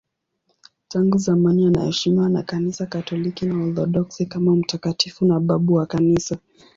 Tangu 0.87 1.17
zamani 1.17 1.65
anaheshimiwa 1.65 2.29
na 2.29 2.43
Kanisa 2.43 2.85
Katoliki 2.85 3.45
na 3.45 3.55
Waorthodoksi 3.57 4.25
kama 4.25 4.55
mtakatifu 4.55 5.25
na 5.25 5.39
babu 5.39 5.73
wa 5.73 5.85
Kanisa. 5.85 6.37